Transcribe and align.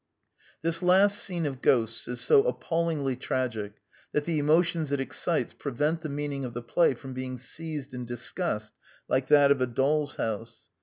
This 0.63 0.81
last 0.81 1.19
scene 1.23 1.45
of 1.45 1.61
Ghosts 1.61 2.07
is 2.07 2.19
so 2.19 2.41
appallingly 2.45 3.15
tragic 3.15 3.73
that 4.13 4.25
the 4.25 4.39
emotions 4.39 4.91
it 4.91 4.99
excites 4.99 5.53
prevent 5.53 6.01
the 6.01 6.09
meaning 6.09 6.43
of 6.43 6.55
the 6.55 6.63
play 6.63 6.95
from 6.95 7.13
being 7.13 7.37
seized 7.37 7.93
and 7.93 8.07
dis 8.07 8.31
cussed 8.31 8.73
like 9.07 9.27
that 9.27 9.51
of 9.51 9.61
A 9.61 9.67
Doll's 9.67 10.15
House. 10.15 10.69